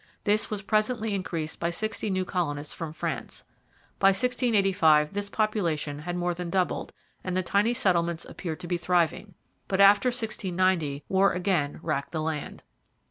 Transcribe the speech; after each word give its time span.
This 0.23 0.49
was 0.49 0.63
presently 0.63 1.13
increased 1.13 1.59
by 1.59 1.69
sixty 1.69 2.09
new 2.09 2.25
colonists 2.25 2.73
from 2.73 2.91
France. 2.91 3.43
By 3.99 4.07
1685 4.07 5.13
this 5.13 5.29
population 5.29 5.99
had 5.99 6.15
more 6.17 6.33
than 6.33 6.49
doubled 6.49 6.91
and 7.23 7.37
the 7.37 7.43
tiny 7.43 7.75
settlements 7.75 8.25
appeared 8.25 8.59
to 8.61 8.67
be 8.67 8.77
thriving. 8.77 9.35
But 9.67 9.79
after 9.79 10.07
1690 10.07 11.03
war 11.07 11.33
again 11.33 11.79
racked 11.83 12.13
the 12.13 12.21
land. 12.23 12.63